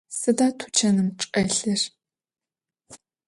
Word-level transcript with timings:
Sıda 0.19 0.47
tuçanım 0.57 1.09
çç'elhır? 1.19 1.81